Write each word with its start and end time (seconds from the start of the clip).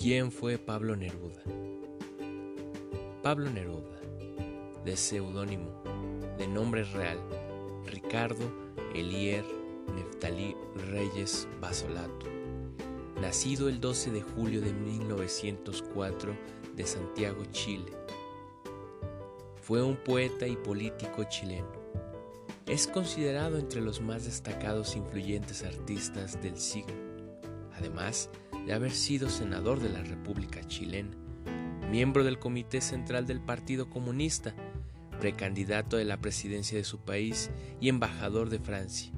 ¿Quién 0.00 0.32
fue 0.32 0.56
Pablo 0.56 0.96
Neruda? 0.96 1.42
Pablo 3.22 3.50
Neruda, 3.50 4.00
de 4.82 4.96
seudónimo, 4.96 5.82
de 6.38 6.48
nombre 6.48 6.84
real, 6.84 7.18
Ricardo 7.84 8.50
Elier 8.94 9.44
Neftalí 9.94 10.56
Reyes 10.90 11.46
Basolato, 11.60 12.24
nacido 13.20 13.68
el 13.68 13.78
12 13.78 14.12
de 14.12 14.22
julio 14.22 14.62
de 14.62 14.72
1904 14.72 16.34
de 16.76 16.86
Santiago, 16.86 17.44
Chile. 17.50 17.92
Fue 19.60 19.82
un 19.82 19.96
poeta 19.96 20.46
y 20.46 20.56
político 20.56 21.24
chileno. 21.24 21.72
Es 22.64 22.86
considerado 22.86 23.58
entre 23.58 23.82
los 23.82 24.00
más 24.00 24.24
destacados 24.24 24.94
e 24.94 24.98
influyentes 25.00 25.62
artistas 25.62 26.40
del 26.40 26.56
siglo. 26.56 27.09
Además, 27.80 28.28
de 28.66 28.74
haber 28.74 28.92
sido 28.92 29.30
senador 29.30 29.80
de 29.80 29.88
la 29.88 30.02
República 30.02 30.62
Chilena, 30.66 31.16
miembro 31.90 32.24
del 32.24 32.38
Comité 32.38 32.82
Central 32.82 33.26
del 33.26 33.40
Partido 33.40 33.88
Comunista, 33.88 34.54
precandidato 35.18 35.96
de 35.96 36.04
la 36.04 36.20
presidencia 36.20 36.76
de 36.76 36.84
su 36.84 37.00
país 37.00 37.50
y 37.80 37.88
embajador 37.88 38.50
de 38.50 38.58
Francia. 38.58 39.12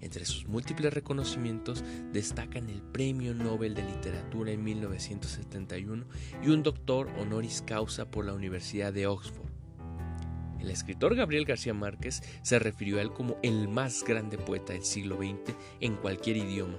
Entre 0.00 0.26
sus 0.26 0.46
múltiples 0.46 0.92
reconocimientos 0.92 1.82
destacan 2.12 2.68
el 2.68 2.82
Premio 2.82 3.32
Nobel 3.34 3.74
de 3.74 3.84
Literatura 3.84 4.52
en 4.52 4.62
1971 4.62 6.04
y 6.42 6.48
un 6.50 6.62
doctor 6.62 7.08
honoris 7.18 7.62
causa 7.66 8.10
por 8.10 8.26
la 8.26 8.34
Universidad 8.34 8.92
de 8.92 9.06
Oxford. 9.06 9.48
El 10.60 10.70
escritor 10.70 11.14
Gabriel 11.14 11.46
García 11.46 11.72
Márquez 11.72 12.22
se 12.42 12.58
refirió 12.58 12.98
a 12.98 13.02
él 13.02 13.12
como 13.12 13.38
el 13.42 13.66
más 13.68 14.04
grande 14.04 14.36
poeta 14.36 14.74
del 14.74 14.84
siglo 14.84 15.16
XX 15.16 15.56
en 15.80 15.96
cualquier 15.96 16.36
idioma, 16.36 16.78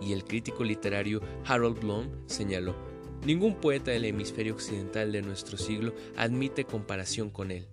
y 0.00 0.12
el 0.12 0.24
crítico 0.24 0.64
literario 0.64 1.20
Harold 1.44 1.80
Bloom 1.80 2.08
señaló, 2.26 2.76
ningún 3.24 3.56
poeta 3.60 3.90
del 3.90 4.04
hemisferio 4.04 4.54
occidental 4.54 5.12
de 5.12 5.22
nuestro 5.22 5.56
siglo 5.56 5.94
admite 6.16 6.64
comparación 6.64 7.30
con 7.30 7.50
él, 7.50 7.68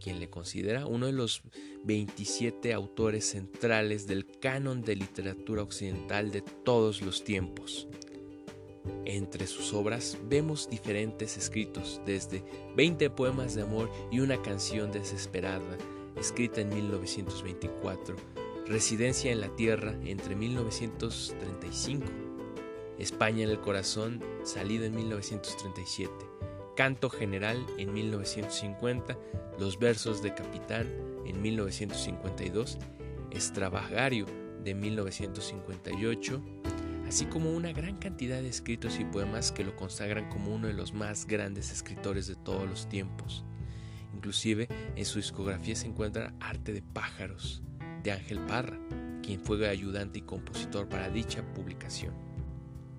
quien 0.00 0.18
le 0.20 0.30
considera 0.30 0.86
uno 0.86 1.06
de 1.06 1.12
los 1.12 1.42
27 1.84 2.72
autores 2.72 3.26
centrales 3.30 4.06
del 4.06 4.26
canon 4.40 4.82
de 4.82 4.96
literatura 4.96 5.62
occidental 5.62 6.30
de 6.30 6.42
todos 6.42 7.02
los 7.02 7.24
tiempos. 7.24 7.88
Entre 9.04 9.46
sus 9.46 9.72
obras 9.74 10.18
vemos 10.28 10.68
diferentes 10.68 11.36
escritos, 11.36 12.00
desde 12.04 12.44
20 12.76 13.10
poemas 13.10 13.54
de 13.54 13.62
amor 13.62 13.90
y 14.10 14.20
una 14.20 14.40
canción 14.42 14.90
desesperada, 14.90 15.76
escrita 16.16 16.60
en 16.60 16.68
1924, 16.70 18.16
Residencia 18.66 19.32
en 19.32 19.40
la 19.40 19.48
Tierra 19.56 19.92
entre 20.04 20.36
1935. 20.36 22.06
España 22.98 23.42
en 23.42 23.50
el 23.50 23.60
Corazón, 23.60 24.22
salido 24.44 24.84
en 24.84 24.94
1937. 24.94 26.12
Canto 26.76 27.10
General 27.10 27.66
en 27.76 27.92
1950. 27.92 29.18
Los 29.58 29.80
versos 29.80 30.22
de 30.22 30.32
Capitán 30.34 30.86
en 31.26 31.42
1952. 31.42 32.78
Extravagario 33.32 34.26
de 34.62 34.74
1958. 34.74 36.40
Así 37.08 37.26
como 37.26 37.50
una 37.50 37.72
gran 37.72 37.96
cantidad 37.96 38.40
de 38.40 38.48
escritos 38.48 39.00
y 39.00 39.04
poemas 39.04 39.50
que 39.50 39.64
lo 39.64 39.74
consagran 39.74 40.30
como 40.30 40.54
uno 40.54 40.68
de 40.68 40.74
los 40.74 40.94
más 40.94 41.26
grandes 41.26 41.72
escritores 41.72 42.28
de 42.28 42.36
todos 42.36 42.68
los 42.68 42.88
tiempos. 42.88 43.44
Inclusive 44.14 44.68
en 44.94 45.04
su 45.04 45.18
discografía 45.18 45.74
se 45.74 45.88
encuentra 45.88 46.32
Arte 46.38 46.72
de 46.72 46.82
pájaros, 46.82 47.62
de 48.02 48.12
Ángel 48.12 48.40
Parra, 48.40 48.78
quien 49.22 49.40
fue 49.40 49.68
ayudante 49.68 50.18
y 50.18 50.22
compositor 50.22 50.88
para 50.88 51.08
dicha 51.08 51.42
publicación. 51.54 52.14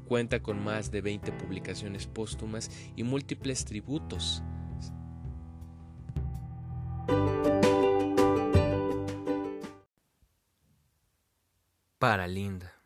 Cuenta 0.06 0.42
con 0.42 0.64
más 0.64 0.92
de 0.92 1.02
20 1.02 1.32
publicaciones 1.34 2.08
póstumas 2.08 2.70
y 2.96 3.04
múltiples 3.04 3.66
tributos. 3.66 4.44
Para 11.98 12.28
Linda. 12.28 12.83